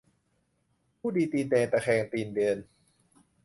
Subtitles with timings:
[0.99, 2.57] ผู้ดีตีนแดง ตะแคงตีนเดิน